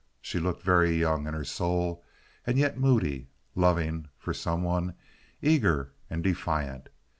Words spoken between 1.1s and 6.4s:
in her soul, and yet moody—loving (for some one), eager, and